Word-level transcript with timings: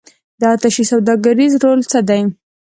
د 0.39 0.41
اتشې 0.53 0.83
سوداګریز 0.91 1.53
رول 1.63 1.81
څه 1.91 1.99
دی؟ 2.09 2.21